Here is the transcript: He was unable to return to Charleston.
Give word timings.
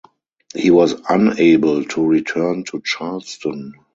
He 0.55 0.71
was 0.71 0.99
unable 1.09 1.83
to 1.85 2.03
return 2.03 2.63
to 2.71 2.81
Charleston. 2.83 3.73